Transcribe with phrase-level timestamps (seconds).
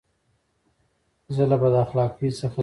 [1.35, 2.59] زه له بداخلاقۍ څخه ځان ساتم.